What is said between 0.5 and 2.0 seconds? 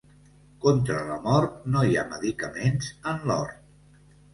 Contra la mort no hi